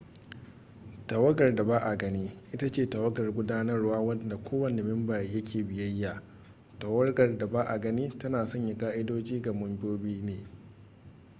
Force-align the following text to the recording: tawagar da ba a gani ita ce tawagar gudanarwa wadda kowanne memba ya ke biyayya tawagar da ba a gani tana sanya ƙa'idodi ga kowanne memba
tawagar 1.07 1.55
da 1.55 1.63
ba 1.63 1.79
a 1.79 1.95
gani 1.97 2.37
ita 2.53 2.71
ce 2.71 2.89
tawagar 2.89 3.31
gudanarwa 3.33 3.99
wadda 3.99 4.37
kowanne 4.37 4.83
memba 4.83 5.21
ya 5.21 5.41
ke 5.43 5.63
biyayya 5.63 6.21
tawagar 6.79 7.37
da 7.37 7.47
ba 7.47 7.63
a 7.67 7.79
gani 7.79 8.09
tana 8.17 8.45
sanya 8.45 8.77
ƙa'idodi 8.77 9.41
ga 9.41 9.51
kowanne 9.53 9.77
memba 10.23 10.49